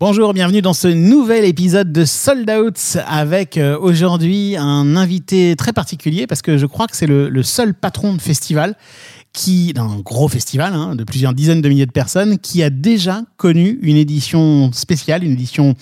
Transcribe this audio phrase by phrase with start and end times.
[0.00, 5.72] Bonjour, bienvenue dans ce nouvel épisode de Sold Out avec euh, aujourd'hui un invité très
[5.72, 8.76] particulier parce que je crois que c'est le, seul patron de festival
[9.32, 13.22] qui, d'un gros festival hein, de plusieurs dizaines de milliers de personnes, qui a déjà
[13.38, 15.74] connu une édition spéciale, une édition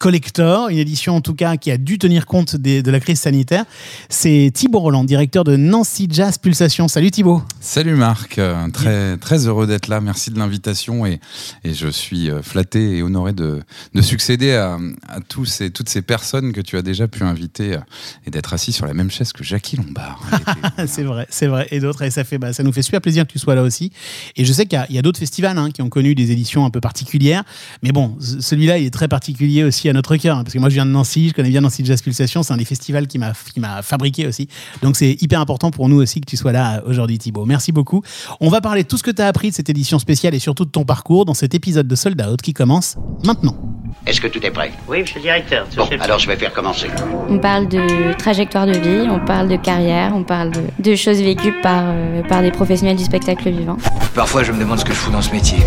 [0.00, 3.20] collector, une édition en tout cas qui a dû tenir compte des- de la crise
[3.20, 3.66] sanitaire.
[4.08, 6.88] C'est Thibaut Roland, directeur de Nancy Jazz Pulsation.
[6.88, 7.42] Salut Thibaut.
[7.60, 11.20] Salut Marc, Euh, très, très heureux d'être là, merci de l'invitation et,
[11.64, 13.60] et je suis euh, flatté et honoré de,
[13.94, 17.74] de succéder à, à tous ces, toutes ces personnes que tu as déjà pu inviter
[17.74, 17.78] euh,
[18.26, 20.22] et d'être assis sur la même chaise que Jackie Lombard.
[20.86, 21.68] C'est vrai, c'est vrai.
[21.72, 23.62] Et d'autres, et ça, fait, bah, ça nous fait super plaisir que tu sois là
[23.62, 23.92] aussi.
[24.36, 26.70] Et je sais qu'il y a, d'autres festivals hein, qui ont connu des éditions un
[26.70, 27.44] peu particulières.
[27.82, 30.38] Mais bon, ce- celui-là, il est très particulier aussi à notre cœur.
[30.38, 32.42] hein, parce que moi, je viens de Nancy, je connais bien Nancy Jazz Pulsation.
[32.42, 34.48] C'est un des festivals qui m'a qui m'a fabriqué aussi.
[34.82, 37.44] Donc, c'est hyper important pour nous aussi que tu sois là euh, aujourd'hui, Thibaut.
[37.44, 38.02] Merci beaucoup.
[38.40, 40.38] On va parler de tout ce que tu as appris de cette édition spéciale et
[40.38, 43.69] surtout de ton parcours dans cet épisode de Sold Out qui commence maintenant.
[44.10, 44.72] Est-ce que tout est prêt?
[44.88, 45.66] Oui, monsieur le directeur.
[45.76, 46.88] Bon, alors je vais faire commencer.
[47.28, 51.22] On parle de trajectoire de vie, on parle de carrière, on parle de, de choses
[51.22, 53.76] vécues par, euh, par des professionnels du spectacle vivant.
[54.16, 55.58] Parfois, je me demande ce que je fous dans ce métier.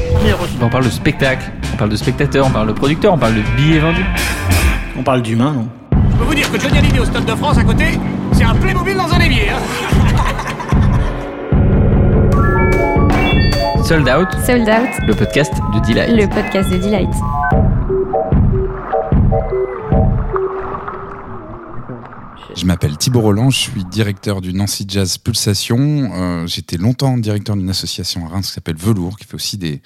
[0.62, 3.42] On parle de spectacle, on parle de spectateur, on parle de producteur, on parle de
[3.56, 4.06] billets vendus.
[5.00, 5.68] On parle d'humain, non?
[6.12, 7.86] Je peux vous dire que Johnny Hallyday au Stade de France à côté,
[8.34, 9.52] c'est un Playmobil dans un évier.
[9.52, 9.62] Hein
[13.86, 16.10] Sold Out, Sold Out, le podcast de Delight.
[16.14, 17.10] le podcast de Delight.
[22.56, 26.12] Je m'appelle Thibaut Roland, je suis directeur du Nancy Jazz Pulsation.
[26.14, 29.82] Euh, J'étais longtemps directeur d'une association à Reims qui s'appelle Velours, qui fait aussi des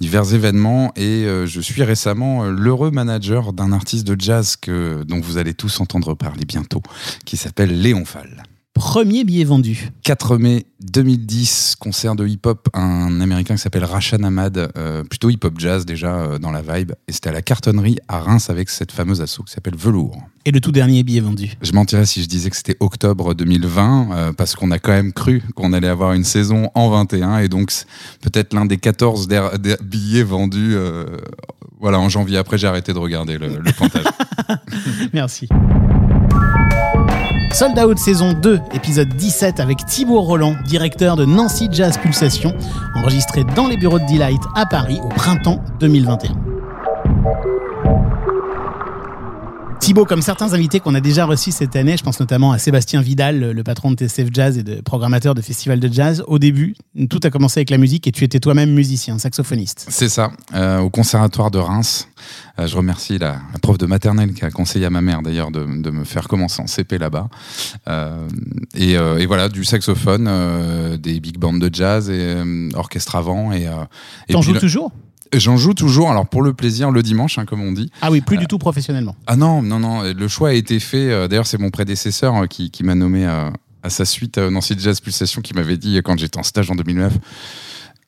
[0.00, 0.92] divers événements.
[0.96, 5.36] Et euh, je suis récemment euh, l'heureux manager d'un artiste de jazz que, dont vous
[5.36, 6.82] allez tous entendre parler bientôt,
[7.26, 8.44] qui s'appelle Léon Fall.
[8.80, 9.90] Premier billet vendu.
[10.02, 15.54] 4 mai 2010, concert de hip-hop, un américain qui s'appelle Rashan Ahmad, euh, plutôt hip-hop
[15.58, 16.92] jazz déjà euh, dans la vibe.
[17.08, 20.20] Et c'était à la cartonnerie à Reims avec cette fameuse asso qui s'appelle Velours.
[20.44, 21.54] Et le tout dernier billet vendu.
[21.62, 25.14] Je mentirais si je disais que c'était octobre 2020, euh, parce qu'on a quand même
[25.14, 27.72] cru qu'on allait avoir une saison en 21, et donc
[28.20, 30.76] peut-être l'un des 14 der- der- billets vendus.
[31.80, 32.36] voilà, en janvier.
[32.36, 34.04] Après, j'ai arrêté de regarder le, le comptage.
[35.14, 35.48] Merci.
[37.52, 42.52] Sold Out saison 2, épisode 17 avec Thibaut Roland, directeur de Nancy Jazz Pulsation,
[42.94, 46.36] enregistré dans les bureaux de Delight à Paris au printemps 2021.
[49.80, 53.00] Thibaut, comme certains invités qu'on a déjà reçus cette année, je pense notamment à Sébastien
[53.02, 56.74] Vidal, le- patron de TCF Jazz et de programmateur de festival de jazz, au début,
[57.08, 59.86] tout a commencé avec la musique et tu étais toi-même musicien, saxophoniste.
[59.88, 62.08] C'est ça, euh, au conservatoire de Reims.
[62.58, 65.50] Euh, je remercie la, la prof de maternelle qui a conseillé à ma mère d'ailleurs
[65.52, 67.28] de, de me faire commencer en CP là-bas.
[67.86, 68.26] Euh,
[68.74, 72.34] et, et voilà, du saxophone, des big bands de jazz et
[72.74, 73.52] orchestre avant.
[73.52, 73.68] Et,
[74.28, 74.90] et T'en joues le- toujours?
[75.34, 77.90] J'en joue toujours, alors pour le plaisir, le dimanche, hein, comme on dit.
[78.02, 79.16] Ah oui, plus du tout professionnellement.
[79.26, 81.10] Ah non, non, non, le choix a été fait.
[81.10, 83.50] euh, D'ailleurs, c'est mon prédécesseur euh, qui, qui m'a nommé euh,
[83.82, 86.70] à sa suite euh, Nancy Jazz Pulsation qui m'avait dit euh, quand j'étais en stage
[86.70, 87.12] en 2009.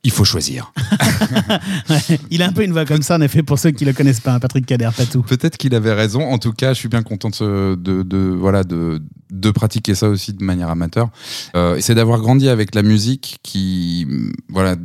[0.04, 0.72] Il faut choisir.
[1.90, 3.92] Ouais, Il a un peu une voix comme ça, en effet, pour ceux qui le
[3.92, 5.22] connaissent pas, hein, Patrick Kader, pas tout.
[5.22, 6.22] Peut-être qu'il avait raison.
[6.22, 10.08] En tout cas, je suis bien content de, de, de- voilà, de, de pratiquer ça
[10.08, 11.08] aussi de manière amateur.
[11.56, 14.06] Euh, c'est d'avoir grandi avec la musique qui,
[14.48, 14.76] voilà,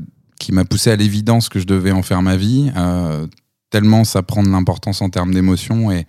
[0.44, 2.70] qui m'a poussé à l'évidence que je devais en faire ma vie.
[2.76, 3.26] euh,
[3.70, 6.06] tellement ça prend de l'importance en termes d'émotion et,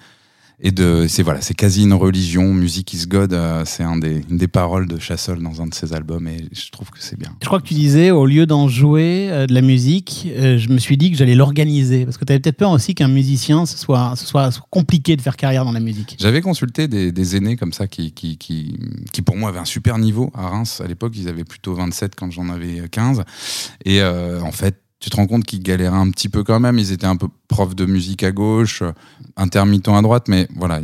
[0.60, 2.54] et de, c'est voilà, c'est quasi une religion.
[2.54, 5.74] Music is God, euh, c'est un des, une des paroles de Chassol dans un de
[5.74, 7.36] ses albums et je trouve que c'est bien.
[7.42, 10.68] Je crois que tu disais, au lieu d'en jouer euh, de la musique, euh, je
[10.68, 12.04] me suis dit que j'allais l'organiser.
[12.04, 15.22] Parce que tu avais peut-être peur aussi qu'un musicien, ce soit, ce soit compliqué de
[15.22, 16.16] faire carrière dans la musique.
[16.20, 18.78] J'avais consulté des, des aînés comme ça qui, qui, qui,
[19.12, 20.80] qui, pour moi, avaient un super niveau à Reims.
[20.84, 23.24] À l'époque, ils avaient plutôt 27 quand j'en avais 15.
[23.84, 26.78] Et en fait, tu te rends compte qu'ils galéraient un petit peu quand même.
[26.78, 28.82] Ils étaient un peu profs de musique à gauche,
[29.36, 30.28] intermittents à droite.
[30.28, 30.80] Mais voilà,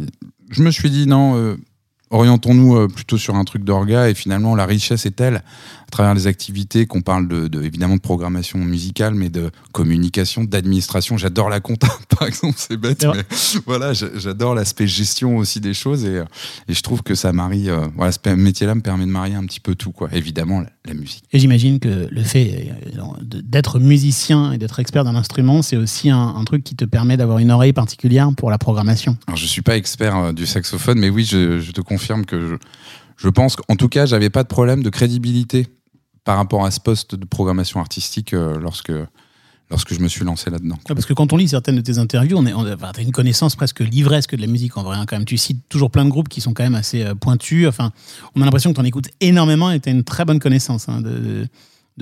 [0.51, 1.57] je me suis dit, non, euh,
[2.11, 4.09] orientons-nous euh, plutôt sur un truc d'orga.
[4.11, 7.97] Et finalement, la richesse est telle, à travers les activités, qu'on parle de, de- évidemment
[7.97, 11.17] de programmation musicale, mais de communication, d'administration.
[11.19, 11.89] J'adore la compta,
[12.19, 13.25] par exemple, c'est bête, mais
[13.67, 16.05] voilà, j'a- j'adore l'aspect gestion aussi des choses.
[16.05, 16.23] Et,
[16.69, 19.45] et je trouve que ça marie, euh, voilà, ce métier-là me permet de marier un
[19.47, 20.09] petit peu tout, quoi.
[20.13, 21.25] Évidemment, la, musique.
[21.33, 26.11] Et j'imagine que le fait euh, d'être musicien et d'être expert d'un instrument, c'est aussi
[26.11, 29.17] un, un truc qui te permet d'avoir une oreille particulière pour la programmation.
[29.27, 32.41] Alors, je suis pas expert euh, du saxophone, mais oui, je, je te confirme que
[32.41, 32.55] je,
[33.17, 35.67] je pense qu'en tout cas, j'avais pas de problème de crédibilité
[36.25, 38.93] par rapport à ce poste de programmation artistique euh, lorsque,
[39.71, 40.77] lorsque je me suis lancé là-dedans.
[40.89, 43.81] Ouais, Parce que quand on lit certaines de tes interviews, on est, une connaissance presque
[43.81, 44.97] livresque de la musique en vrai.
[44.97, 47.15] hein, quand même, tu cites toujours plein de groupes qui sont quand même assez euh,
[47.15, 47.67] pointus.
[47.67, 47.93] Enfin,
[48.35, 50.89] on a l'impression que tu en écoutes énormément et tu as une très bonne connaissance
[50.89, 51.47] hein, de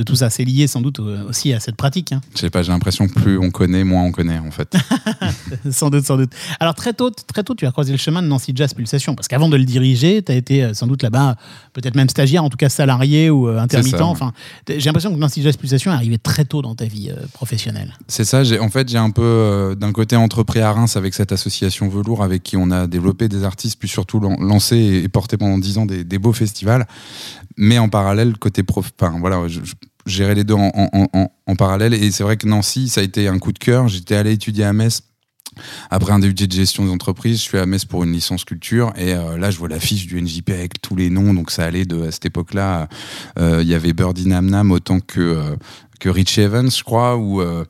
[0.04, 0.30] tout ça.
[0.30, 2.12] C'est lié sans doute aussi à cette pratique.
[2.12, 2.20] hein.
[2.34, 4.72] Je sais pas, j'ai l'impression que plus on connaît, moins on connaît en fait.
[5.70, 6.30] sans doute, sans doute.
[6.60, 9.28] Alors très tôt, très tôt, tu as croisé le chemin de Nancy Jazz Pulsation, parce
[9.28, 11.36] qu'avant de le diriger, tu as été euh, sans doute là-bas,
[11.72, 13.90] peut-être même stagiaire, en tout cas salarié ou euh, intermittent.
[13.90, 14.10] C'est ça, ouais.
[14.10, 14.32] Enfin,
[14.68, 17.94] j'ai l'impression que Nancy Jazz Pulsation est arrivé très tôt dans ta vie euh, professionnelle.
[18.06, 21.14] C'est ça, j'ai, en fait, j'ai un peu euh, d'un côté entrepris à Reims avec
[21.14, 25.02] cette association Velours avec qui on a développé des artistes, puis surtout lan- lancé et,
[25.04, 26.86] et porté pendant 10 ans des, des beaux festivals.
[27.56, 29.74] Mais en parallèle, côté prof, enfin voilà, je, je
[30.10, 31.94] gérais les deux en, parallèle.
[31.94, 33.88] Et c'est vrai que Nancy, ça a été un coup de cœur.
[33.88, 35.02] J'étais allé étudier à Metz.
[35.90, 38.92] Après un DUT de gestion des entreprises, je suis à Metz pour une licence culture
[38.96, 41.84] et euh, là je vois l'affiche du NJP avec tous les noms, donc ça allait
[41.84, 42.88] de à cette époque-là,
[43.40, 45.56] euh, il y avait Birdie Nam Nam autant que euh,
[46.04, 47.64] Rich Evans, je crois, ou euh,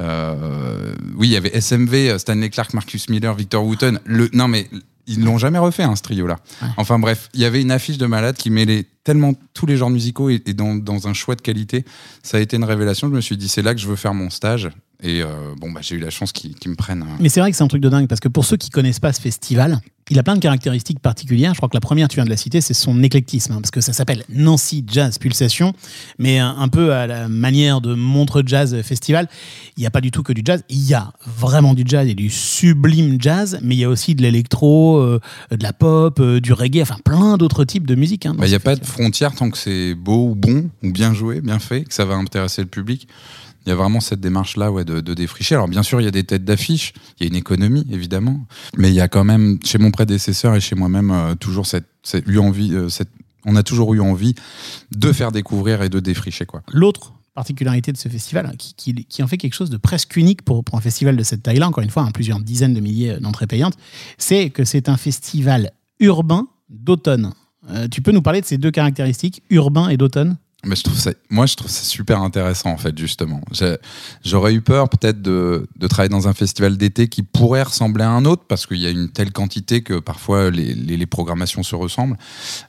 [0.00, 3.98] euh, oui, il y avait SMV, euh, Stanley Clark, Marcus Miller, Victor Wooten.
[4.32, 4.68] Non, mais
[5.06, 6.38] ils l'ont jamais refait, hein, ce trio-là.
[6.76, 9.90] Enfin bref, il y avait une affiche de malade qui mêlait tellement tous les genres
[9.90, 11.84] musicaux et, et dans, dans un choix de qualité.
[12.22, 13.08] Ça a été une révélation.
[13.08, 14.70] Je me suis dit, c'est là que je veux faire mon stage.
[15.02, 15.26] Et euh,
[15.56, 17.02] bon, bah, j'ai eu la chance qu'ils me prennent.
[17.02, 18.70] euh, Mais c'est vrai que c'est un truc de dingue, parce que pour ceux qui
[18.70, 19.80] connaissent pas ce festival,
[20.12, 21.54] il a plein de caractéristiques particulières.
[21.54, 23.70] Je crois que la première, tu viens de la citer, c'est son éclectisme, hein, parce
[23.70, 25.72] que ça s'appelle Nancy Jazz Pulsation,
[26.18, 29.28] mais un, un peu à la manière de Montre Jazz Festival.
[29.76, 30.62] Il n'y a pas du tout que du jazz.
[30.68, 34.14] Il y a vraiment du jazz et du sublime jazz, mais il y a aussi
[34.14, 35.18] de l'électro, euh,
[35.50, 38.26] de la pop, euh, du reggae, enfin plein d'autres types de musique.
[38.26, 39.04] hein, Bah, Il n'y a pas de festival.
[39.04, 42.14] frontière tant que c'est beau ou bon, ou bien joué, bien fait, que ça va
[42.14, 43.08] intéresser le public.
[43.64, 45.54] Il y a vraiment cette démarche-là ouais, de, défricher.
[45.54, 48.46] Alors bien sûr, il y a des têtes d'affiche, il y a une économie, évidemment,
[48.76, 51.86] mais il y a quand même, chez mon prédécesseur et chez moi-même, euh, toujours cette,
[52.02, 53.10] cette, eu envie, euh, cette,
[53.44, 54.34] on a toujours eu envie
[54.90, 56.44] de faire découvrir et de défricher.
[56.46, 56.62] Quoi.
[56.72, 60.16] L'autre particularité de ce festival, hein, qui, qui- qui en fait quelque chose de presque
[60.16, 62.80] unique pour, pour un festival de cette taille-là, encore une fois, hein, plusieurs dizaines de
[62.80, 63.74] milliers d'entrées payantes,
[64.18, 65.70] c'est que c'est un festival
[66.00, 67.32] urbain d'automne.
[67.70, 70.36] Euh, tu peux nous parler de ces deux caractéristiques, urbain et d'automne?
[70.64, 73.40] Mais je trouve ça, moi, je trouve ça super intéressant, en fait, justement.
[74.24, 78.10] J'aurais eu peur, peut-être, de, de travailler dans un festival d'été qui pourrait ressembler à
[78.10, 81.64] un autre, parce qu'il y a une telle quantité que parfois les, les, les programmations
[81.64, 82.16] se ressemblent.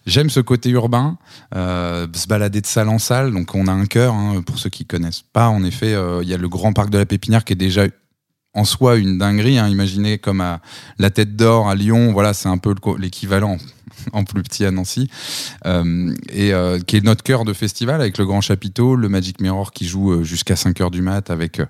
[0.08, 1.20] J'aime ce côté urbain,
[1.56, 3.32] euh, se balader de salle en salle.
[3.32, 5.50] Donc, on a un cœur, hein, pour ceux qui connaissent pas.
[5.50, 7.86] En effet, euh, il y a le grand parc de la Pépinière qui est déjà
[8.54, 9.58] en soi une dinguerie.
[9.58, 9.68] Hein.
[9.68, 10.62] Imaginez comme à
[11.00, 13.58] la Tête d'Or à Lyon, voilà, c'est un peu l'équivalent
[14.14, 15.10] en plus petit à Nancy,
[15.66, 19.40] euh, et euh, qui est notre cœur de festival avec le Grand Chapiteau, le Magic
[19.42, 21.66] Mirror qui joue euh, jusqu'à 5h du mat, avec euh,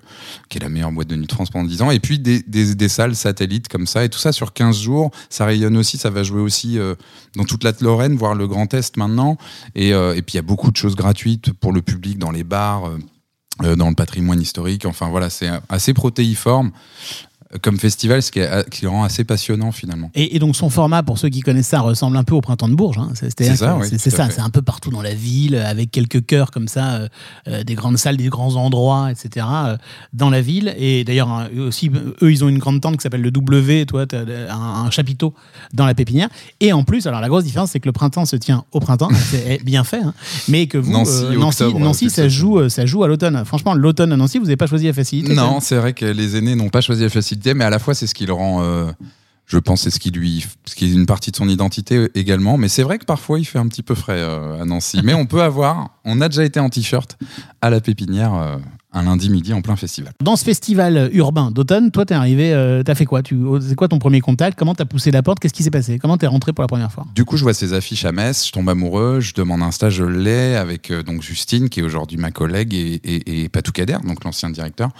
[0.48, 2.88] qui est la meilleure boîte de nuit de France pendant 10 ans, et puis des,
[2.88, 5.10] salles satellites comme ça, et tout ça sur 15 jours.
[5.30, 6.94] Ça rayonne aussi, ça va jouer aussi euh,
[7.36, 9.36] dans toute la Lorraine, voire le Grand Est maintenant,
[9.74, 12.44] et, et puis il y a beaucoup de choses gratuites pour le public dans les
[12.44, 12.90] bars.
[13.62, 14.84] Euh, dans le patrimoine historique.
[14.86, 16.72] Enfin voilà, c'est assez protéiforme
[17.62, 20.10] comme festival, ce qui, est, qui le rend assez passionnant finalement.
[20.14, 22.68] et, et donc son format, pour ceux qui connaissent ça, ressemble un peu au printemps
[22.68, 22.98] de Bourges.
[22.98, 23.10] hein.
[23.14, 26.50] C'est ça, oui, c'est- ça, c'est un peu partout dans la ville, avec quelques chœurs
[26.50, 27.08] comme ça, euh,
[27.48, 29.46] euh, des grandes salles, des grands endroits, etc.
[29.50, 29.76] euh,
[30.12, 30.74] dans la ville.
[30.78, 31.90] Et d'ailleurs, hein, eux aussi,
[32.22, 34.20] eux, ils ont une grande tente qui s'appelle le W, toi, tu as
[34.54, 35.34] un, un chapiteau
[35.72, 36.28] dans la pépinière.
[36.60, 39.08] Et en plus, alors la grosse différence, c'est que le printemps se tient au printemps,
[39.30, 40.14] c'est bien fait, hein.
[40.48, 43.42] mais que vous, Nancy, euh, Nancy, octobre, Nancy, ça joue, ça joue à l'automne.
[43.44, 45.34] Franchement, l'automne à Nancy, vous n'avez pas choisi la facilité.
[45.34, 47.94] Non, c'est vrai que les aînés n'ont pas choisi la facilité, mais à la fois
[47.94, 48.90] c'est ce qui le rend, euh,
[49.46, 52.56] je pense, c'est ce qui lui, ce qui est une partie de son identité également.
[52.56, 55.00] Mais c'est vrai que parfois il fait un petit peu frais euh, à Nancy.
[55.04, 57.18] mais on peut avoir, on a déjà été en t-shirt
[57.60, 58.56] à la pépinière euh,
[58.94, 60.12] un lundi midi en plein festival.
[60.22, 63.22] Dans ce festival urbain d'automne, toi, t'es arrivé, euh, t'as fait quoi?
[63.22, 64.58] Tu- C'est quoi ton premier contact?
[64.58, 65.40] Comment t'as poussé la porte?
[65.40, 65.98] Qu'est-ce qui s'est passé?
[65.98, 67.04] Comment t'es rentré pour la première fois?
[67.14, 69.94] Du coup, je vois ces affiches à Metz, je tombe amoureux, je demande un stage,
[69.94, 73.72] je l'ai avec euh, donc Justine, qui est aujourd'hui ma collègue, et, et, et Patou
[73.72, 74.90] Kader, donc l'ancien directeur.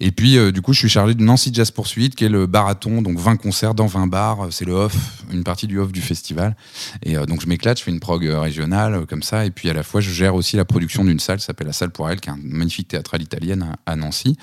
[0.00, 2.46] Et puis, euh, du coup, je suis chargé de Nancy Jazz Poursuite, qui est le
[2.46, 5.92] barathon, donc 20 concerts dans 20 bars, euh, c'est le off, une partie du off
[5.92, 6.56] du festival.
[7.02, 9.82] Et donc, je m'éclate, je fais une prog régionale, comme ça, et puis à la
[9.82, 12.28] fois, je gère aussi la production d'une salle, qui s'appelle la Salle pour elle, qui
[12.28, 14.36] est un magnifique théâtre à l'italienne à, Nancy.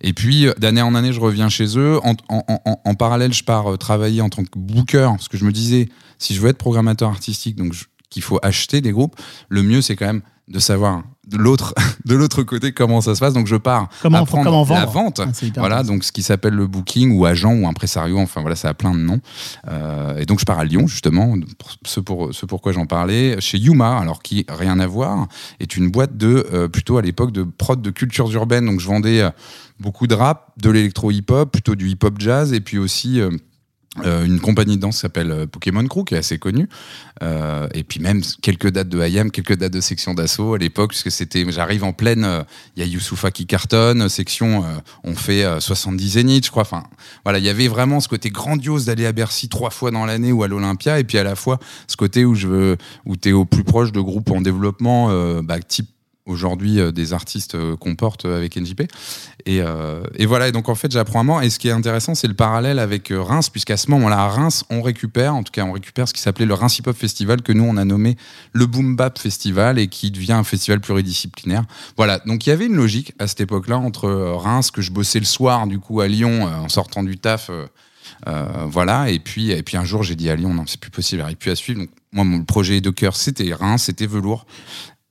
[0.00, 1.98] Et puis, euh, d'année en année, je reviens chez eux.
[2.04, 5.52] En, en- parallèle, je pars euh, travailler en tant que booker, parce que je me
[5.52, 7.74] disais, si je veux être programmateur artistique, donc
[8.10, 9.14] qu'il faut acheter des groupes,
[9.48, 13.20] le mieux, c'est quand même de savoir de l'autre de l'autre côté comment ça se
[13.20, 13.34] passe.
[13.34, 15.20] Donc, je pars Comment- apprendre comment la vente.
[15.20, 18.18] Ah, voilà, donc ce qui s'appelle le booking ou agent ou impresario.
[18.18, 19.20] Enfin, voilà, ça a plein de noms.
[19.68, 21.34] Euh, et donc, je pars à Lyon, justement,
[21.84, 25.28] ce, pour, ce pourquoi j'en parlais, chez Yuma, alors qui, rien à voir,
[25.60, 28.66] est une boîte de, euh, plutôt à l'époque, de prod de cultures urbaines.
[28.66, 29.30] Donc, je vendais euh,
[29.80, 33.20] beaucoup de rap, de l'électro hip-hop, plutôt du hip-hop jazz, et puis aussi
[34.04, 36.68] euh, une compagnie de danse s'appelle euh, Pokémon Crew, qui est assez connue.
[37.22, 40.90] Euh, et puis même quelques dates de IAM, quelques dates de section d'assaut à l'époque,
[40.90, 42.44] puisque c'était, j'arrive en pleine,
[42.76, 44.64] il y a Youssoufa qui cartonne, section,
[45.04, 46.62] on fait euh, 70 zéniths, je crois.
[46.62, 46.84] Enfin,
[47.24, 50.32] voilà, il y avait vraiment ce côté grandiose d'aller à Bercy trois fois dans l'année
[50.32, 53.32] ou à l'Olympia, et puis à la fois ce côté où je veux, où t'es
[53.32, 55.08] au plus proche de groupes en développement,
[55.42, 55.88] bah, type
[56.28, 58.82] aujourd'hui euh, des artistes euh, qu'on porte euh, avec NJP.
[59.46, 59.62] Et,
[60.26, 61.42] voilà, et donc en fait j'apprends à mort.
[61.42, 64.64] Et ce qui est intéressant, c'est le parallèle avec Reims, puisqu'à ce moment-là, à Reims,
[64.68, 67.40] on récupère, en tout cas on récupère ce qui s'appelait le Reims Hip Hop Festival,
[67.40, 68.16] que nous on a nommé
[68.52, 71.64] le Boom Bap Festival et qui devient un festival pluridisciplinaire.
[71.96, 75.18] Voilà, donc il y avait une logique à cette époque-là entre Reims, que je bossais
[75.18, 77.50] le soir du coup à Lyon en sortant du taf.
[78.66, 81.22] voilà, et puis, et puis un jour j'ai dit à Lyon, non, c'est plus possible,
[81.22, 81.80] j'arrive plus à suivre.
[81.80, 84.46] Donc, moi, mon projet de cœur, c'était Reims, c'était Velours.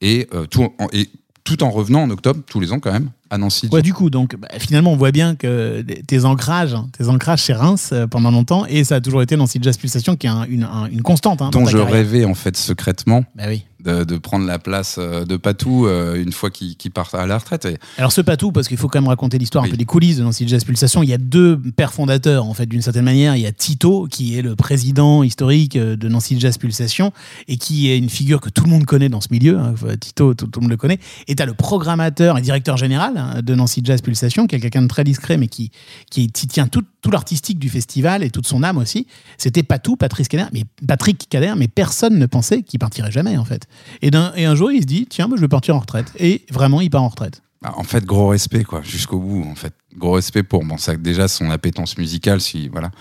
[0.02, 1.10] Et, euh, tout en, et
[1.44, 3.70] tout en revenant en octobre, tous les ans quand même, à Nancy.
[3.72, 7.42] Ouais, du coup, donc bah, finalement, on voit bien que tes ancrages, hein, tes ancrages
[7.44, 10.30] chez Reims euh, pendant longtemps, et ça a toujours été Nancy Jazz Pulsation qui est
[10.30, 11.42] un- une, un- une constante.
[11.42, 13.64] Hein, dont je rêvais en fait secrètement Bah oui.
[13.88, 17.38] De, de prendre la place euh, de Patou euh, une fois qu'il part à la
[17.38, 17.66] retraite.
[17.66, 20.18] Et Alors ce patou, parce qu'il faut quand même raconter l'histoire un peu des coulisses
[20.18, 23.36] de Nancy Jazz Pulsation, il y a deux pères fondateurs en fait d'une certaine manière.
[23.36, 27.12] Il y a Tito qui est le président historique euh, de Nancy Jazz Pulsation
[27.48, 29.58] et qui est une figure que tout le monde connaît dans ce milieu.
[29.58, 29.74] hein.
[30.00, 31.00] Tito, tout, tout le monde le connaît.
[31.28, 34.60] Et tu as le programmateur et directeur général hein, de Nancy Jazz Pulsation, qui est
[34.60, 35.72] quelqu'un de très discret mais qui,
[36.10, 39.08] qui, tient tout, tout l'artistique du festival et toute son âme aussi.
[39.38, 43.46] C'était Patou, Patrice Kader, mais Patrick Kader, mais personne ne pensait qu'il partirait jamais en
[43.46, 43.66] fait.
[44.02, 46.12] Et, et un jour il se dit tiens, bah, je vais partir en retraite.
[46.20, 47.42] Et vraiment il part en retraite.
[47.62, 49.44] bah, en fait, gros respect quoi, jusqu'au bout.
[49.50, 52.92] En fait, gros respect pour bon ça déjà son appétence musicale, si voilà.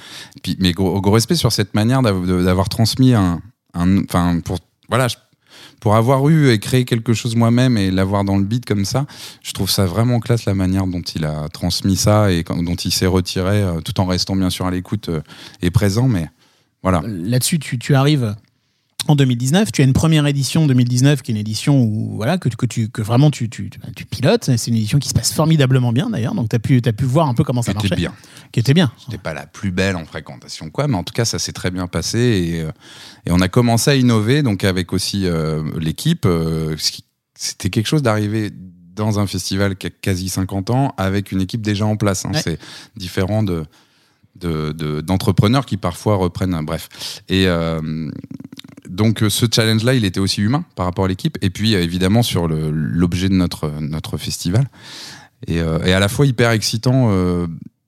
[0.43, 3.41] Puis, mais gros, gros respect sur cette manière d'avoir transmis un-
[3.75, 4.59] enfin pour
[4.89, 5.09] voilà.
[5.09, 5.17] je-
[5.81, 9.07] pour avoir eu et créé quelque chose moi-même et l'avoir dans le beat comme ça,
[9.43, 12.93] je trouve ça vraiment classe la manière dont il a transmis ça et dont il
[12.93, 15.21] s'est retiré, euh, tout en restant bien sûr à l'écoute euh,
[15.63, 16.09] et présent.
[16.09, 16.29] Mais
[16.83, 17.03] voilà.
[17.05, 18.35] là-dessus, tu arrives
[19.09, 19.73] en 2019.
[19.73, 22.89] Tu as une première édition 2019 qui est une édition où, voilà, que, que, tu,
[22.89, 23.71] que vraiment tu, tu,
[24.11, 24.45] pilotes.
[24.57, 26.35] C'est une édition qui se passe formidablement bien d'ailleurs.
[26.35, 27.95] Donc tu as pu, as pu voir un peu comment ça marchait.
[27.97, 28.15] bien.
[28.53, 28.93] Qui était bien.
[29.05, 31.71] C'était pas la plus belle en fréquentation, quoi, mais en tout cas, ça s'est très
[31.71, 32.71] bien passé et, euh,
[33.27, 36.25] et on a commencé à innover, donc avec aussi euh, l'équipe.
[36.27, 36.77] euh,
[37.35, 38.51] C'était quelque chose d'arriver
[38.95, 42.25] dans un festival qui a quasi 50 ans avec une équipe déjà en place.
[42.25, 42.31] hein.
[42.33, 42.41] Ouais.
[42.43, 42.59] C'est
[42.97, 43.65] différent de
[44.41, 48.11] de- de- d'entrepreneurs qui parfois reprennent bref et euh,
[48.97, 51.39] donc euh, ce challenge là il était aussi humain par rapport à l'équipe.
[51.43, 54.69] Et puis euh, évidemment sur l'objet de notre festival.
[55.47, 57.13] Et, euh, et à la fois hyper excitant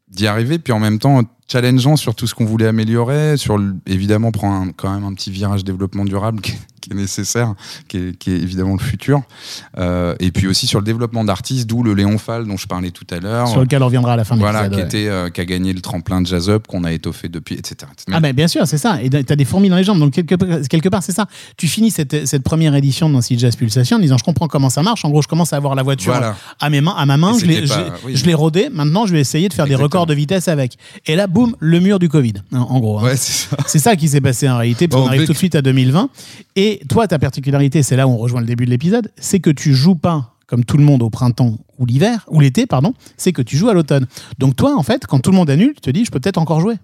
[0.08, 4.30] d'y arriver, puis en même temps challengeant sur tout ce qu'on voulait améliorer, sur évidemment
[4.32, 6.40] prendre quand même un petit virage développement durable
[6.88, 7.54] qui est nécessaire,
[7.88, 9.22] qui est, qui est évidemment le futur,
[9.78, 12.90] Euh, et puis aussi sur le développement d'artistes, d'où le Léon Fall dont je parlais
[12.90, 13.48] tout à l'heure.
[13.48, 15.72] Sur lequel on reviendra à la fin de Voilà, qui, était, euh, qui a gagné
[15.72, 17.76] le tremplin de Jazz Up, qu'on a étoffé depuis, etc.
[18.12, 19.02] Ah ben bien sûr, c'est ça.
[19.02, 19.98] Et tu as des fourmis dans les jambes.
[20.00, 21.26] Donc quelque, part- quelque part, c'est ça.
[21.56, 24.70] Tu finis cette, cette première édition de Nancy Jazz Pulsation en disant je comprends comment
[24.70, 25.04] ça marche.
[25.04, 26.36] En gros, je commence à avoir la voiture Voilà.
[26.60, 27.38] À, mes mains, à ma main.
[27.38, 27.62] Je l'ai
[28.04, 28.34] oui.
[28.34, 28.68] rodé.
[28.72, 30.76] Maintenant, je vais essayer de faire des records de vitesse avec.
[31.06, 32.34] Et là, boum, le mur du Covid.
[32.52, 32.98] hein, en gros.
[32.98, 33.14] hein.
[33.66, 33.96] C'est ça.
[33.96, 36.08] Qui s'est passé en réalité, Bon, qu'on arrive tout de suite à 2020.
[36.56, 39.50] Et toi, ta particularité, c'est là où on rejoint le début de l'épisode, c'est que
[39.50, 43.32] tu joues pas comme tout le monde au printemps ou l'hiver, ou l'été, pardon, c'est
[43.32, 44.06] que tu joues à l'automne.
[44.38, 46.38] Donc toi, en fait, quand tout le monde annule, tu te dis, je peux peut-être
[46.38, 46.76] encore jouer.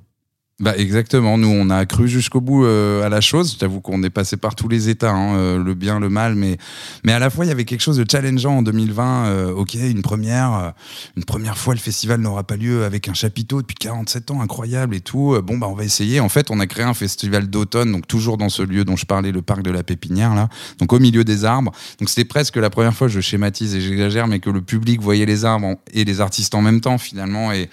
[0.60, 4.10] Bah exactement, nous on a cru jusqu'au bout euh, à la chose, j'avoue qu'on est
[4.10, 6.58] passé par tous les états, hein, euh, le bien, le mal, mais,
[7.02, 9.74] mais à la fois il y avait quelque chose de challengeant en 2020, euh, ok,
[9.74, 10.72] une première,
[11.16, 14.94] une première fois le festival n'aura pas lieu avec un chapiteau depuis 47 ans, incroyable
[14.94, 17.90] et tout, bon bah on va essayer, en fait on a créé un festival d'automne,
[17.90, 20.92] donc toujours dans ce lieu dont je parlais, le parc de la Pépinière là, donc
[20.92, 24.38] au milieu des arbres, donc c'était presque la première fois, je schématise et j'exagère, mais
[24.38, 27.68] que le public voyait les arbres et les artistes en même temps finalement, et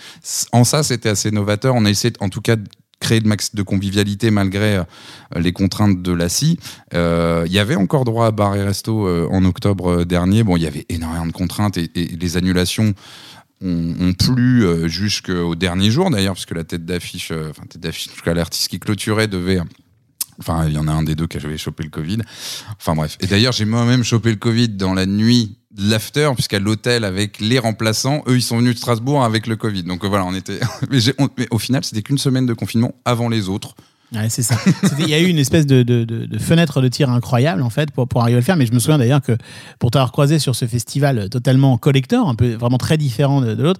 [0.51, 2.55] en ça c'était assez novateur, on a essayé en tout cas
[3.01, 4.83] créer de max de convivialité malgré euh,
[5.35, 6.57] les contraintes de la scie.
[6.93, 10.43] Euh, Il y avait encore droit à bar et resto euh, en octobre dernier.
[10.43, 12.93] Bon, il y avait énormément de contraintes et, les annulations
[13.63, 18.23] ont, plu jusqu'au dernier jour d'ailleurs, puisque la tête d'affiche, enfin tête d'affiche, en tout
[18.23, 19.59] cas l'artiste qui clôturait devait
[20.41, 22.17] Enfin, il y en a un des deux qui avait chopé le Covid.
[22.79, 23.15] Enfin bref.
[23.19, 27.39] Et d'ailleurs, j'ai moi-même chopé le Covid dans la nuit de l'after, puisqu'à l'hôtel avec
[27.39, 29.83] les remplaçants, eux, ils sont venus de Strasbourg avec le Covid.
[29.83, 30.59] Donc euh, voilà, on était.
[30.89, 33.75] mais, au final, c'était qu'une semaine de confinement avant les autres.
[34.13, 34.57] Ouais, c'est ça.
[34.99, 38.21] Il y a eu une espèce de, fenêtre de tir incroyable en fait pour, pour
[38.21, 38.57] arriver à le faire.
[38.57, 39.37] Mais je me souviens d'ailleurs que
[39.79, 43.79] pour t'avoir croisé sur ce festival totalement collector, un peu vraiment très différent de l'autre,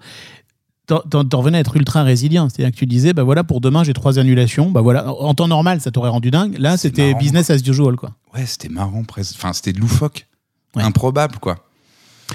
[0.88, 1.02] t'en-
[1.40, 2.50] revenais à être ultra résilient.
[2.50, 4.70] C'est-à-dire que tu disais, bah voilà, pour demain j'ai trois annulations.
[4.72, 6.58] Bah voilà, en temps normal ça t'aurait rendu dingue.
[6.58, 8.12] Là c'était business as usual quoi.
[8.34, 9.36] Ouais, c'était marrant, presque.
[9.38, 10.28] Enfin, c'était loufoque.
[10.76, 10.84] Ouais.
[10.84, 11.58] Improbable, quoi.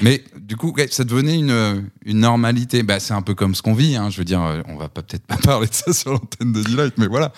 [0.03, 2.83] Mais du coup, ça devenait une, une normalité.
[2.83, 3.97] Bah, c'est un peu comme ce qu'on vit.
[3.97, 4.11] hein.
[4.11, 6.63] Je veux dire, euh, on va pas peut-être pas parler de ça sur l'antenne de
[6.63, 7.33] Delight, mais voilà.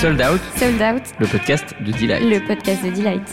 [0.00, 2.22] Sold Out, Sold Out, le podcast de Delight.
[2.22, 3.32] le podcast de Delight.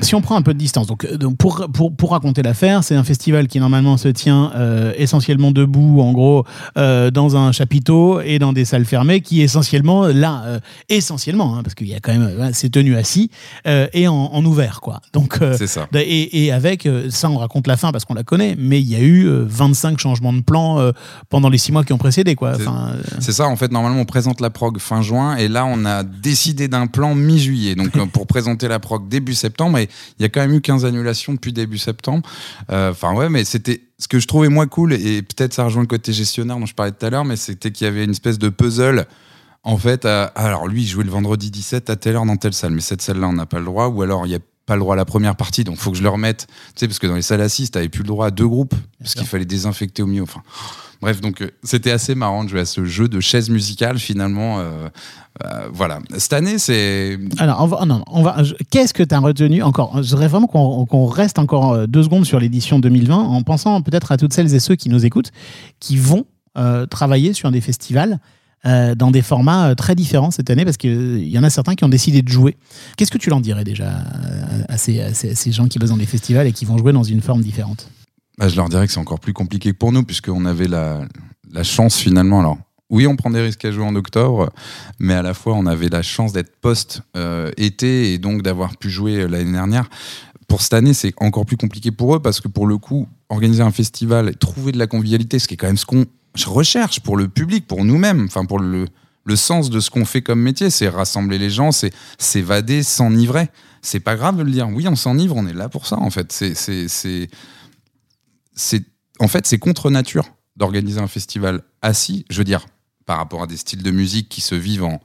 [0.00, 2.82] Si on prend un peu de distance, donc, euh, donc pour, pour, pour raconter l'affaire,
[2.84, 6.44] c'est un festival qui normalement se tient euh, essentiellement debout, en gros,
[6.78, 11.62] euh, dans un chapiteau et dans des salles fermées, qui essentiellement, là, euh, essentiellement, hein,
[11.62, 13.30] parce qu'il y a quand même, c'est tenu assis
[13.92, 15.00] et en, en ouvert, quoi.
[15.12, 15.86] Donc, C'est ça.
[15.94, 18.96] et, et avec, ça on raconte la fin parce qu'on la connaît, mais il y
[18.96, 20.90] a eu euh, 25 changements de plan
[21.28, 22.54] pendant les six mois qui ont précédé, quoi.
[22.54, 25.64] C'est- Enfin, C'est ça, en fait, normalement, on présente la prog fin juin, et là,
[25.66, 27.74] on a décidé d'un plan mi-juillet.
[27.74, 30.84] Donc, pour présenter la prog début septembre, et il y a quand même eu 15
[30.84, 32.28] annulations depuis début septembre.
[32.70, 33.82] Euh, Enfin, ouais, mais c'était.
[33.98, 36.74] Ce que je trouvais moins cool, et peut-être ça rejoint le côté gestionnaire dont je
[36.74, 39.06] parlais tout à l'heure, mais c'était qu'il y avait une espèce de puzzle.
[39.62, 42.54] En fait, à- alors lui, il jouait le vendredi 17 à telle heure dans telle
[42.54, 44.74] salle, mais cette salle-là, on n'a pas le droit, ou alors il n'y a pas
[44.74, 46.46] le droit à la première partie, donc faut que je le remette.
[46.48, 48.74] Tu sais, parce que dans les salles assises, t'avais plus le droit à deux groupes,
[49.00, 50.22] parce qu'il fallait désinfecter au milieu.
[50.22, 50.42] Enfin,
[51.00, 54.58] bref, donc euh, c'était assez marrant de jouer à ce jeu de chaises musicales finalement.
[54.60, 54.88] euh,
[55.44, 56.00] euh, voilà.
[56.18, 58.36] Cette année, c'est Alors, on va, non, non, on va,
[58.70, 60.02] qu'est-ce que tu as retenu encore?
[60.02, 64.16] Je voudrais vraiment qu'on reste encore deux secondes sur l'édition 2020 en pensant peut-être à
[64.16, 65.30] toutes celles et ceux qui nous écoutent,
[65.78, 66.24] qui vont
[66.90, 68.18] travailler sur des festivals
[68.64, 71.88] dans des formats très différents cette année, parce qu'il y en a certains qui ont
[71.88, 72.56] décidé de jouer.
[72.96, 73.90] Qu'est-ce que tu leur dirais déjà
[74.68, 76.92] à ces, ces- à ces gens qui bossent dans des festivals et qui vont jouer
[76.92, 77.88] dans une forme différente?
[78.40, 81.06] Bah, je leur dirais que c'est encore plus compliqué que pour nous, puisqu'on avait la,
[81.62, 82.40] chance finalement.
[82.40, 82.56] Alors,
[82.88, 84.50] oui, on prend des risques à jouer en octobre,
[84.98, 89.16] mais à la fois, on avait la chance d'être post-été et donc d'avoir pu jouer
[89.16, 89.90] euh, l'année dernière.
[90.48, 93.62] Pour cette année, c'est encore plus compliqué pour eux parce que pour le coup, organiser
[93.62, 96.06] un festival, trouver de la convivialité, ce qui est quand même ce qu'on
[96.46, 98.86] recherche pour le public, pour nous-mêmes, enfin pour le,
[99.24, 103.50] le sens de ce qu'on fait comme métier, c'est rassembler les gens, c'est s'évader, s'enivrer.
[103.82, 104.68] C'est pas grave de le dire.
[104.68, 106.32] Oui, on s'enivre, on est là pour ça, en fait.
[106.32, 107.28] C'est,
[108.60, 108.82] c'est,
[109.18, 110.24] en fait, c'est contre nature
[110.56, 112.66] d'organiser un festival assis, je veux dire,
[113.06, 115.00] par rapport à des styles de musique qui se vivent en,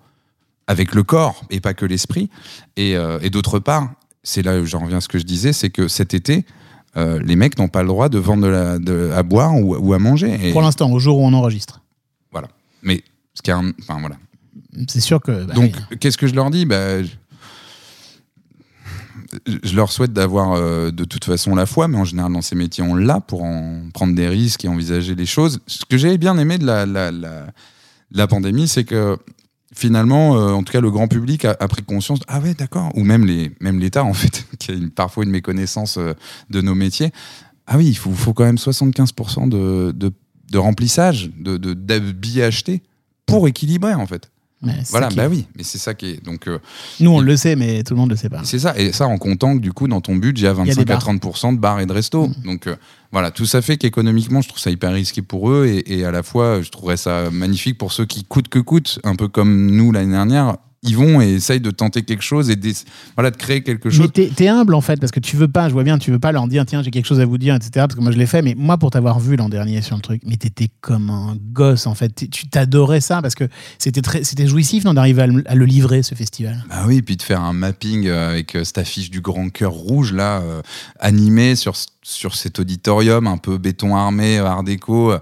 [0.68, 2.30] avec le corps et pas que l'esprit.
[2.76, 3.92] Et, euh, et d'autre part,
[4.24, 6.46] c'est là où j'en reviens à ce que je disais, c'est que cet été,
[6.98, 9.76] euh, les mecs n'ont pas le droit de vendre de la, de- à boire ou,
[9.76, 10.38] ou à manger.
[10.50, 11.82] Et Pour l'instant, au jour où on enregistre.
[12.32, 12.48] voilà.
[12.84, 14.18] Mais ce qui est un- enfin voilà.
[14.90, 15.46] C'est sûr que.
[15.46, 15.98] bah, Donc, oui.
[16.00, 16.66] qu'est-ce que je leur dis?
[16.66, 16.98] Bah,
[19.64, 19.76] je...
[19.76, 22.84] leur souhaite d'avoir euh, de toute façon la foi, mais en général, dans ces métiers,
[22.84, 25.60] on l'a pour en prendre des risques et envisager les choses.
[25.68, 29.18] Ce que j'ai bien aimé de la, pandémie, c'est que
[29.74, 32.20] finalement, euh, en tout cas, le grand public a, pris conscience.
[32.28, 32.92] Ah ouais, d'accord.
[32.96, 33.26] Ou même
[33.60, 36.14] même l'État, en fait, qui a parfois une méconnaissance euh,
[36.50, 37.12] de nos métiers.
[37.68, 42.84] Ah oui, il faut, quand même 75% de, remplissage, de, billets achetés
[43.26, 44.30] pour équilibrer, en fait.
[44.66, 46.24] Mais Voilà, bah oui, mais c'est ça qui est.
[46.26, 46.60] Donc, euh,
[47.00, 48.42] Nous, on le sait, mais tout le monde ne le sait pas.
[48.44, 48.74] c'est ça.
[48.78, 50.72] Et ça, en comptant que du coup, dans ton budget, il y a Il y
[50.72, 51.16] a 25 des à bars.
[51.16, 52.30] 30% de bars et de restos.
[52.44, 52.76] Donc, euh,
[53.12, 55.66] voilà, tout ça fait qu'économiquement, je trouve ça hyper risqué pour eux.
[55.68, 59.00] Et, et à la fois, je trouverais ça magnifique pour ceux qui coûtent que coûte,
[59.04, 60.58] un peu comme nous l'année dernière.
[60.86, 62.56] Ils vont et essayent de tenter quelque chose et
[63.16, 64.10] voilà, de créer quelque chose.
[64.18, 66.20] Mais t'es humble en fait, parce que tu veux pas, je vois bien, tu veux
[66.20, 67.72] pas leur dire, tiens, j'ai quelque chose à vous dire, etc.
[67.76, 70.02] Parce que moi je l'ai fait, mais moi pour t'avoir vu l'an dernier sur le
[70.02, 72.30] truc, mais t'étais comme un gosse en fait.
[72.30, 73.46] Tu t'adorais ça parce que
[73.80, 76.64] c'était très, c'était jouissif non, d'arriver à, le- à le livrer ce festival?
[76.70, 79.72] Bah oui, puis de faire un mapping euh, avec euh, cette affiche du grand cœur
[79.72, 80.62] rouge là, euh,
[81.00, 85.14] animé sur, sur cet auditorium un peu béton armé, art déco,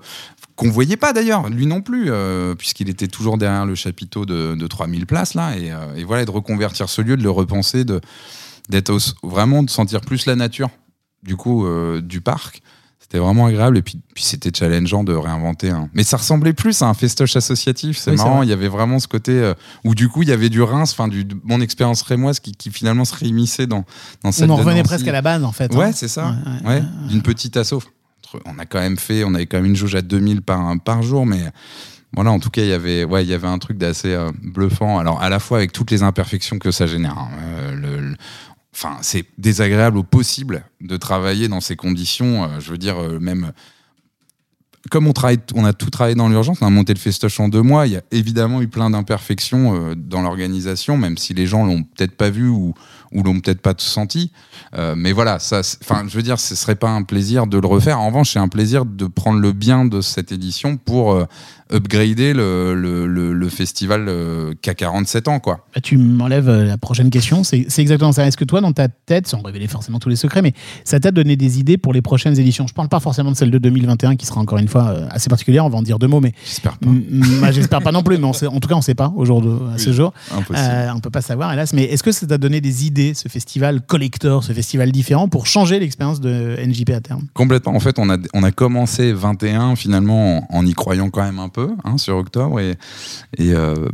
[0.55, 4.55] qu'on voyait pas d'ailleurs, lui non plus, euh, puisqu'il était toujours derrière le chapiteau de,
[4.55, 7.85] de 3000 places là, et, euh, et voilà, de reconvertir ce lieu, de le repenser,
[7.85, 8.01] de
[8.69, 10.69] d'être vraiment de sentir plus la nature
[11.21, 12.61] du coup euh, du parc.
[12.99, 15.89] C'était vraiment agréable et puis, puis c'était challengeant de réinventer un.
[15.93, 17.97] Mais ça ressemblait plus à un festoche associatif.
[17.97, 18.41] C'est Oui, c'est marrant.
[18.41, 21.09] Il y avait vraiment ce côté où du coup il y avait du Reims, enfin
[21.09, 23.83] du de mon expérience rémoise qui, qui finalement se réunissait dans
[24.23, 24.49] dans cette.
[24.49, 25.75] On en revenait presque à la base en fait.
[25.75, 25.91] Ouais, hein.
[25.93, 26.27] c'est ça.
[26.27, 26.83] Ouais, ouais, Ouais, ouais.
[27.09, 27.73] d'une petite asso.
[28.45, 31.01] On a quand même fait, on avait quand même une jauge à 2000 par, par
[31.01, 31.41] jour, mais
[32.15, 34.99] voilà, en tout cas, il y avait, ouais, y avait un truc d'assez euh, bluffant.
[34.99, 37.17] Alors, à la fois avec toutes les imperfections que ça génère.
[37.17, 38.13] hein, euh,
[38.75, 42.43] Enfin, c'est désagréable au possible de travailler dans ces conditions.
[42.45, 43.51] euh, je veux dire, même
[44.89, 47.49] comme on, travaille, on a tout travaillé dans l'urgence, on a monté le festoche en
[47.49, 47.87] deux mois.
[47.87, 52.17] Il y a évidemment eu plein d'imperfections dans l'organisation, même si les gens l'ont peut-être
[52.17, 52.73] pas vu ou,
[53.13, 54.31] ou l'ont peut-être pas senti.
[54.75, 57.67] Euh, mais voilà, ça, enfin, je veux dire, ce serait pas un plaisir de le
[57.67, 57.99] refaire.
[57.99, 61.25] En revanche, c'est un plaisir de prendre le bien de cette édition pour euh,
[61.73, 65.65] upgrader le, le, le- le festival euh, qui a 47 ans, quoi.
[65.73, 67.43] Bah, tu m'enlèves euh, la prochaine question.
[67.43, 68.25] C'est exactement ça.
[68.27, 71.11] Est-ce que toi, dans ta tête, sans révéler forcément tous les secrets, mais ça t'a
[71.11, 72.67] donné des idées pour les prochaines éditions?
[72.67, 75.29] Je parle pas forcément de celle de 2021 qui sera encore une fois euh, assez
[75.29, 75.65] particulière.
[75.65, 76.87] On va en dire deux mots, mais J'espère pas.
[77.41, 78.17] Bah, j'espère pas non plus.
[78.17, 80.13] Mais on sait- en tout cas, on sait pas au jour de, à ce jour.
[80.31, 80.57] Impossible.
[80.59, 81.73] Euh, on peut pas savoir, hélas.
[81.73, 85.47] Mais est-ce que ça t'a donné des idées, ce festival collector, ce festival différent, pour
[85.47, 87.23] changer l'expérience de NJP à terme?
[87.33, 87.75] Complètement.
[87.75, 91.39] En fait, on a, on a commencé 21 finalement en, en y croyant quand même
[91.39, 92.75] un peu hein, sur octobre et,
[93.39, 93.89] euh,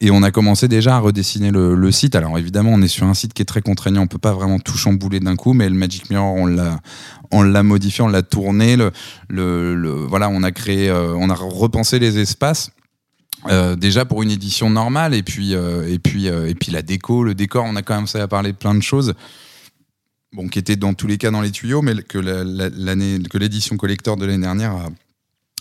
[0.00, 2.16] et on a commencé déjà à redessiner le, site.
[2.16, 4.02] Alors évidemment, on est sur un site qui est très contraignant.
[4.02, 6.80] On peut pas vraiment tout chambouler d'un coup, mais le Magic Mirror, on l'a,
[7.30, 8.76] on l'a modifié, on l'a tourné.
[8.76, 12.70] Le, voilà, on a créé, euh, on a repensé les espaces.
[13.48, 17.34] Euh, déjà pour une édition normale et puis et puis et puis la déco le
[17.34, 19.14] décor on a quand même ça à parler de plein de choses
[20.32, 23.18] bon qui étaient dans tous les cas dans les tuyaux mais que la- la- l'année
[23.28, 24.86] que l'édition collector de l'année dernière a,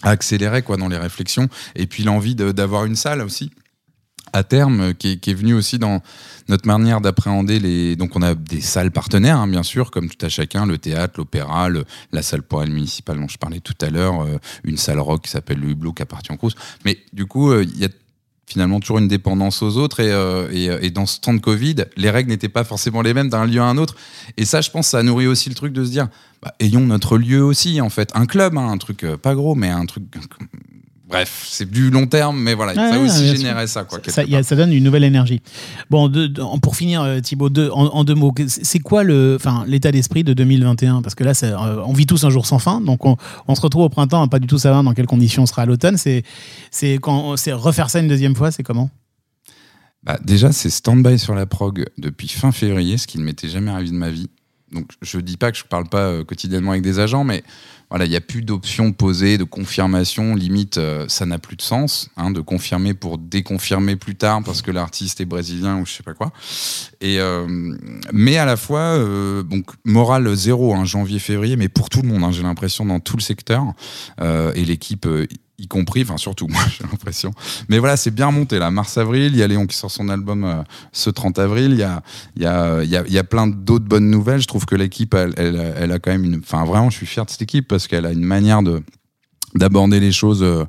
[0.03, 1.47] a accéléré quoi dans les réflexions.
[1.75, 3.51] Et puis l'envie d'avoir une salle aussi
[4.33, 6.01] à terme euh, qui est, qui venue aussi dans
[6.47, 10.25] notre manière d'appréhender les donc on a des salles partenaires hein, bien sûr comme tout
[10.25, 11.67] à chacun le théâtre l'opéra
[12.11, 15.23] la salle pour elle municipale dont je parlais tout à l'heure euh, une salle rock
[15.23, 16.55] qui s'appelle le hublot qui appartient au Crous.
[16.85, 17.89] Mais du coup euh, il y a
[18.51, 21.75] finalement toujours une dépendance aux autres et, euh, euh, et dans ce temps de Covid
[21.95, 23.95] les règles n'étaient pas forcément les mêmes d'un lieu à un autre.
[24.37, 26.09] Et ça je pense ça nourrit aussi le truc de se dire
[26.41, 28.11] bah, ayons notre lieu aussi en fait.
[28.13, 30.03] Un club hein, un truc euh, pas gros mais un truc
[31.11, 34.23] bref c'est du long terme mais voilà Ouais, ça ouais, aussi générait ça quoi Ça,
[34.23, 34.45] quelque y a- part.
[34.47, 35.41] ça donne une nouvelle énergie.
[35.89, 39.91] Bon, de- de- en- pour finir, euh, Thibaut, en, en deux mots, c'est quoi l'état
[39.91, 43.05] d'esprit de 2021 Parce que là, euh, on vit tous un jour sans fin, donc
[43.05, 45.63] on, on se retrouve au printemps pas du tout savoir dans quelles conditions on sera
[45.63, 45.97] à l'automne.
[45.97, 46.23] C'est
[47.01, 48.89] refaire ça une deuxième fois, c'est comment?
[50.03, 53.69] Bah, déjà, c'est stand-by sur la prog depuis fin février, ce qui ne m'était jamais
[53.69, 54.29] arrivé de ma vie.
[54.71, 57.43] Donc, je dis pas que je parle pas euh, quotidiennement avec des agents, mais
[57.89, 60.33] voilà, il n'y a plus d'options posées, de confirmation.
[60.33, 64.61] Limite, euh, ça n'a plus de sens hein, de confirmer pour déconfirmer plus tard parce
[64.61, 66.31] que l'artiste est brésilien ou je sais pas quoi.
[67.01, 67.75] Et euh,
[68.13, 68.97] mais à la fois,
[69.43, 73.17] donc morale zéro, hein, janvier-février, mais pour tout le monde, hein, j'ai l'impression dans tout
[73.17, 73.73] le secteur
[74.21, 75.07] et l'équipe.
[75.61, 77.31] Euh, y compris, enfin surtout moi j'ai l'impression.
[77.69, 78.71] Mais voilà, c'est bien monté là.
[78.71, 81.71] Mars-avril, il y a Léon qui sort son album euh, ce 30 avril.
[81.71, 82.01] Il y a,
[82.37, 84.41] y, a, il y, a, plein d'autres bonnes nouvelles.
[84.41, 86.39] Je trouve que l'équipe, elle, elle, a quand même une.
[86.39, 88.81] Enfin, vraiment, je suis fier de cette équipe parce qu'elle a une manière de
[89.55, 90.43] d'aborder les choses.
[90.43, 90.65] euh,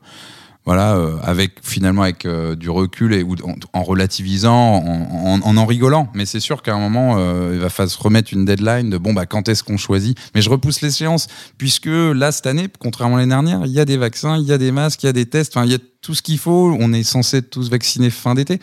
[0.64, 3.34] voilà, euh, avec finalement avec euh, du recul et ou
[3.72, 6.08] en, relativisant, en, en, rigolant.
[6.14, 8.96] Mais c'est sûr qu'à un moment, euh, il va falloir se remettre une deadline de
[8.96, 10.16] bon bah quand est-ce qu'on choisit?
[10.34, 11.26] Mais je repousse l'échéance
[11.58, 14.52] puisque là cette année, contrairement à l'année dernière, il y a des vaccins, il y
[14.52, 16.38] a des masques, il y a des tests, enfin il y a tout ce qu'il
[16.38, 16.76] faut.
[16.78, 18.60] On est censé tous vaccinés fin d'été.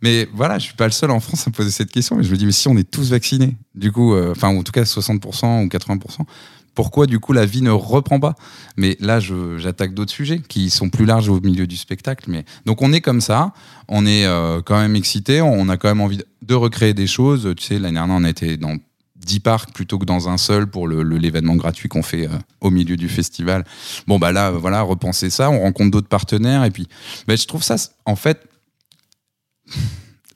[0.00, 2.18] Mais voilà, je suis pas le seul en France à me poser cette question.
[2.20, 4.72] Et je me dis, mais si on est tous vaccinés, du coup, enfin, en tout
[4.72, 6.26] cas 60% ou 80%,
[6.74, 8.34] pourquoi du coup la vie ne reprend pas
[8.76, 12.24] Mais là, j'attaque d'autres sujets qui sont plus larges au milieu du spectacle.
[12.28, 13.52] Mais donc on est comme ça,
[13.88, 17.52] on est euh, quand même excité, on a quand même envie de- recréer des choses.
[17.56, 18.76] Tu sais, l'année dernière, on était dans
[19.16, 22.30] 10 parcs plutôt que dans un seul pour le- le- l'événement gratuit qu'on fait euh,
[22.60, 23.64] au milieu du festival.
[24.06, 26.88] Bon bah là, voilà, repenser ça, on rencontre d'autres partenaires et puis,
[27.28, 28.40] bah, je trouve ça, en fait.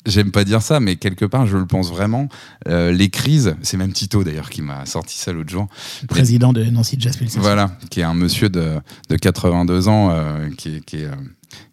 [0.07, 2.29] J'aime pas dire ça, mais quelque part, je le pense vraiment.
[2.69, 5.67] euh, les crises, c'est même Tito d'ailleurs qui m'a sorti ça l'autre jour.
[6.03, 7.17] Le président de Nancy Jazz.
[7.37, 8.75] Voilà, qui est un monsieur de,
[9.09, 11.15] de 82 ans euh, qui, est, qui, est, euh,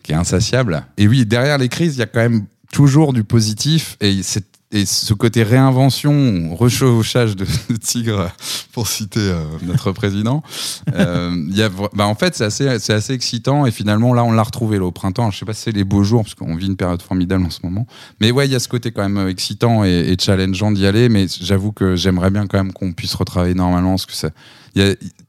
[0.03, 0.83] qui est insatiable.
[0.97, 4.45] Et oui, derrière les crises, il y a quand même toujours du positif et, c'est-
[4.73, 8.31] et ce côté réinvention, rechauchage de, de tigre,
[8.73, 10.41] pour citer euh, notre président,
[10.95, 14.43] euh, y a, bah, en fait, c'est assez, assez excitant et finalement, là, on l'a
[14.43, 15.29] retrouvé au printemps.
[15.31, 17.51] Je sais pas si c'est les beaux jours parce qu'on vit une période formidable en
[17.51, 17.85] ce moment.
[18.19, 21.07] Mais ouais, il y a ce côté quand même excitant et, challengeant d'y aller.
[21.07, 24.13] Mais j'avoue que j'aimerais bien quand même qu'on puisse retravailler normalement parce que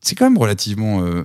[0.00, 1.24] c'est quand même relativement euh,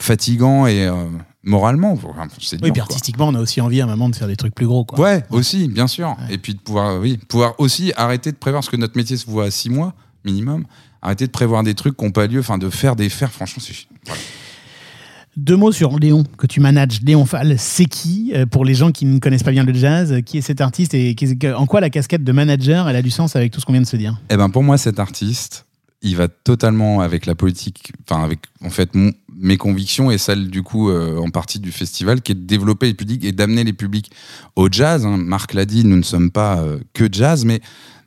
[0.00, 0.94] fatigant et euh,
[1.42, 1.96] moralement.
[2.40, 2.82] C'est Oui, puis quoi.
[2.82, 4.84] artistiquement, on a aussi envie à un moment de faire des trucs plus gros.
[4.84, 4.98] Quoi.
[4.98, 6.16] Ouais, aussi, bien sûr.
[6.30, 9.26] Et puis de pouvoir, oui, pouvoir aussi arrêter de prévoir, parce que notre métier se
[9.26, 10.64] voit à six mois minimum.
[11.02, 13.62] Arrêter de prévoir des trucs qui n'ont pas lieu, enfin de faire des faire, franchement,
[13.64, 13.74] c'est
[14.06, 14.20] voilà.
[15.36, 17.00] Deux mots sur Léon, que tu manages.
[17.02, 20.14] Léon Fall, c'est qui euh, Pour les gens qui ne connaissent pas bien le jazz,
[20.24, 21.16] qui est cet artiste et
[21.56, 23.82] en quoi la casquette de manager, elle a du sens avec tout ce qu'on vient
[23.82, 24.16] de se dire?
[24.30, 25.66] Eh ben pour moi, cet artiste,
[26.02, 30.48] il va totalement avec la politique, enfin avec en fait mon- mes convictions et celles
[30.48, 33.64] du coup euh, en partie du festival, qui est de développer les publics et d'amener
[33.64, 34.10] les publics
[34.56, 35.04] au jazz.
[35.06, 35.16] hein.
[35.16, 37.60] Marc l'a dit, nous ne sommes pas euh, que jazz, mais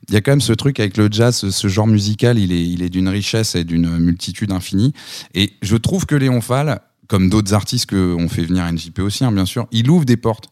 [0.08, 2.66] il y a quand même ce truc avec le jazz, ce, genre musical, il est,
[2.66, 4.94] il est d'une richesse et d'une multitude infinie.
[5.34, 9.26] Et je trouve que Léon Fall, comme d'autres artistes qu'on fait venir à NJP aussi,
[9.26, 10.50] hein, bien sûr, il ouvre des portes.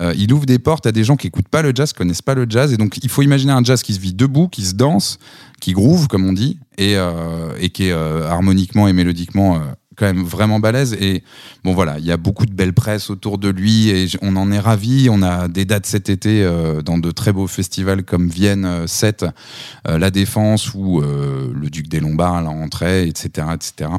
[0.00, 2.22] Euh, il ouvre des portes à des gens qui écoutent pas le jazz, qui connaissent
[2.22, 4.64] pas le jazz, et donc il faut imaginer un jazz qui se vit debout, qui
[4.64, 5.18] se danse,
[5.60, 6.96] qui groove comme on dit, et,
[7.58, 9.60] et qui est harmoniquement et mélodiquement
[10.06, 10.94] même vraiment balèze.
[11.00, 11.22] Et
[11.64, 14.50] bon voilà, il y a beaucoup de belles presse autour de lui, et on en
[14.52, 15.08] est ravis.
[15.10, 18.86] On a des dates cet été euh, dans de très beaux festivals comme Vienne euh,
[18.86, 19.24] 7,
[19.88, 23.90] euh, La Défense ou euh, le Duc des Lombards à l'entrée, etc., etc.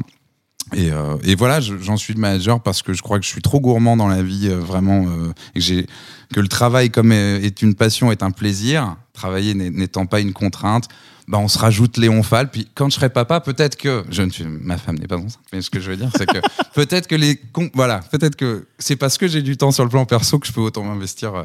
[0.74, 3.30] Et, euh, et voilà, je- j'en suis le manager parce que je crois que je
[3.30, 5.86] suis trop gourmand dans la vie, euh, vraiment, euh, et j'ai-
[6.32, 10.88] que le travail comme est une passion, est un plaisir, travailler n'étant pas une contrainte.
[11.28, 12.50] bah, on se rajoute Léon Fall.
[12.50, 15.38] Puis quand je serai papa, peut-être que je ne suis, ma femme n'est pas enceinte,
[15.52, 16.38] mais ce que je veux dire, c'est que
[16.74, 17.40] peut-être que les,
[17.74, 20.52] voilà, peut-être que c'est parce que j'ai du temps sur le plan perso que je
[20.52, 21.44] peux autant m'investir euh,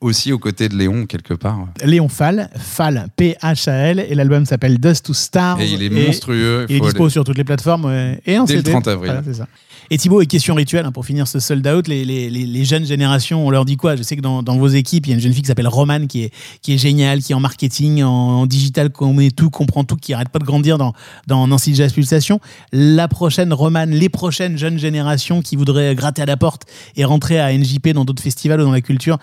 [0.00, 1.58] aussi aux côtés de Léon quelque part.
[1.84, 5.60] Léon Fall, Fall, P-H-A-L, et l'album s'appelle Dust to Stars.
[5.60, 6.64] Et il est monstrueux.
[6.70, 8.70] Il est faut dispo aller- sur toutes les plateformes et en Dès le CD.
[8.70, 9.10] 30 avril.
[9.12, 9.46] Voilà, c'est ça.
[9.90, 12.64] Et Thibaut, et question rituelle hein, pour finir ce sold out, les, les, les, les
[12.66, 13.96] jeunes générations, on leur dit quoi?
[13.96, 15.66] Je sais que dans, dans vos équipes, il y a une jeune fille qui s'appelle
[15.66, 19.48] Romane qui est, qui est géniale, qui est en marketing, en, en digital, connaît tout,
[19.48, 20.92] comprend tout, qui arrête pas de grandir dans,
[21.26, 22.38] dans Nancy Jazz Pulsation.
[22.70, 26.64] La prochaine Romane, les prochaines jeunes générations qui voudraient gratter à la porte
[26.96, 29.16] et rentrer à NJP dans d'autres festivals ou dans la culture,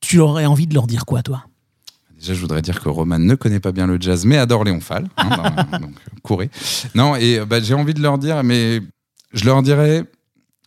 [0.00, 1.44] tu aurais envie de leur dire quoi, toi?
[2.18, 4.80] Déjà, je voudrais dire que Roman ne connaît pas bien le jazz, mais adore Léon
[4.80, 5.08] Fall.
[5.18, 5.90] hein, donc,
[6.22, 6.48] courez.
[6.94, 8.80] Non, et bah, j'ai envie de leur dire, mais
[9.34, 10.04] je leur dirais,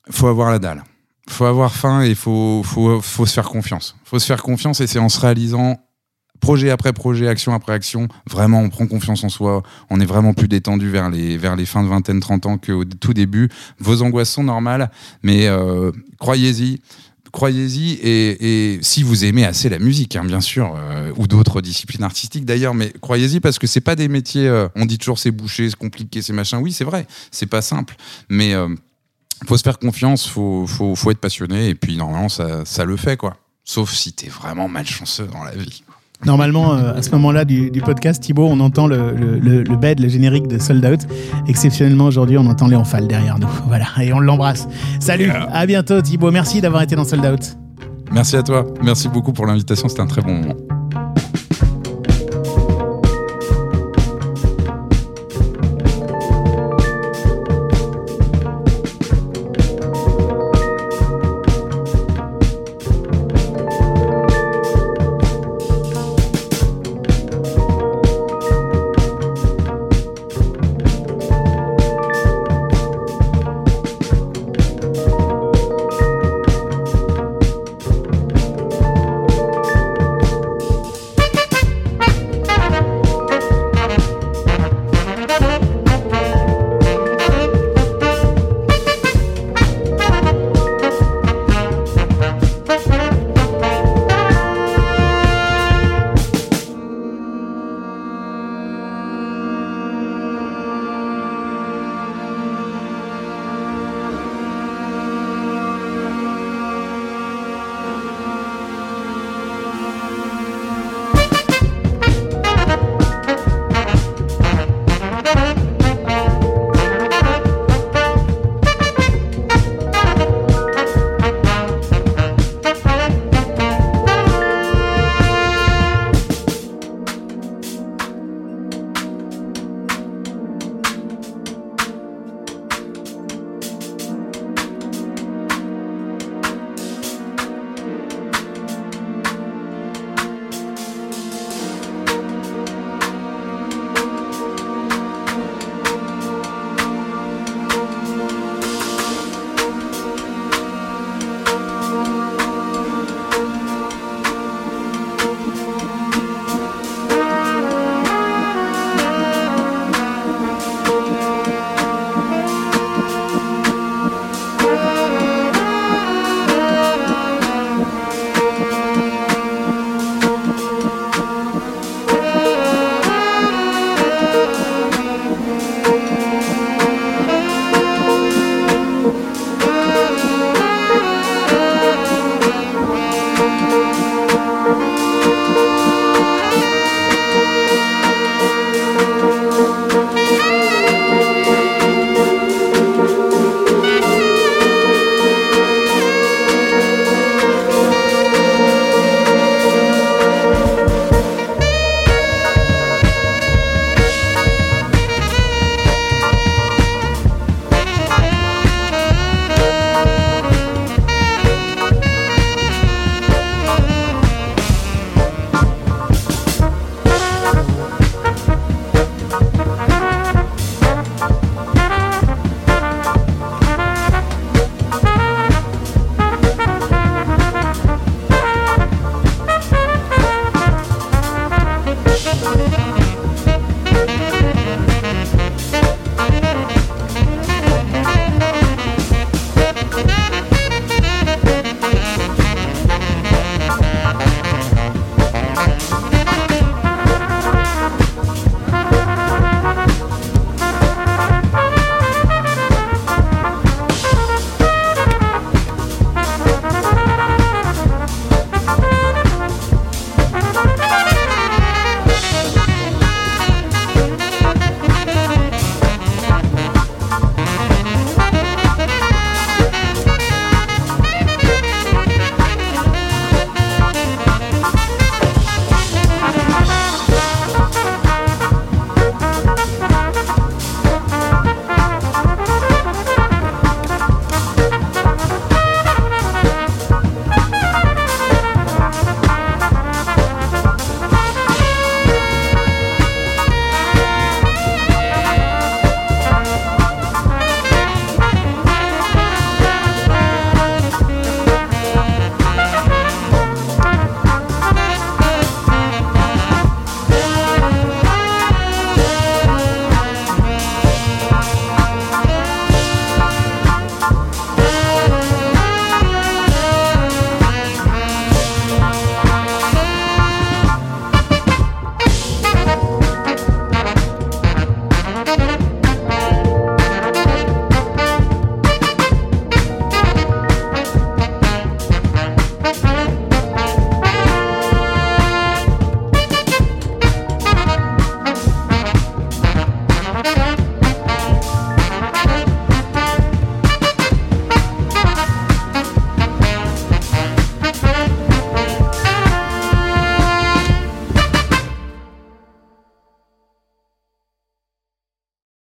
[0.09, 0.83] faut avoir la dalle.
[1.29, 3.95] faut avoir faim et faut, faut, se faire confiance.
[4.03, 5.77] faut se faire confiance et c'est en se réalisant
[6.39, 10.33] projet après projet, action après action, vraiment on prend confiance en soi, on est vraiment
[10.33, 13.49] plus détendu vers les, vers les fins de vingtaine, 30 ans qu'au tout début.
[13.79, 14.91] Vos angoisses sont normales,
[15.23, 16.79] mais euh, croyez-y,
[17.31, 22.03] croyez-y et, si vous aimez assez la musique, hein, bien sûr, euh, ou d'autres disciplines
[22.03, 24.47] artistiques d'ailleurs, mais croyez-y parce que c'est pas des métiers.
[24.47, 26.59] euh, on dit toujours c'est bouché, c'est compliqué, c'est machin.
[26.59, 27.95] Oui, c'est vrai, c'est pas simple,
[28.29, 28.67] mais euh,
[29.47, 32.97] faut se faire confiance, faut, faut, faut être passionné et puis normalement ça, ça le
[32.97, 33.37] fait quoi.
[33.63, 35.83] Sauf si t'es vraiment malchanceux dans la vie.
[36.25, 39.75] Normalement, euh, à ce moment-là du, du podcast, Thibaut, on entend le, le, le, le
[39.75, 41.01] bed, le générique de Sold Out.
[41.47, 43.47] Exceptionnellement, aujourd'hui, on entend Léon Fall derrière nous.
[43.67, 44.67] Voilà, et on l'embrasse.
[44.99, 46.31] Salut, à bientôt Thibaut.
[46.31, 47.57] Merci d'avoir été dans Sold Out.
[48.11, 50.76] Merci à toi, merci beaucoup pour l'invitation, c'était un très bon moment.